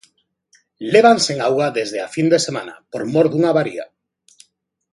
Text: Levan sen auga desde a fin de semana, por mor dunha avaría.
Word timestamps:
Levan 0.95 1.17
sen 1.25 1.37
auga 1.47 1.67
desde 1.77 1.97
a 2.05 2.11
fin 2.15 2.27
de 2.33 2.39
semana, 2.47 2.75
por 2.91 3.01
mor 3.13 3.27
dunha 3.29 3.49
avaría. 3.51 3.85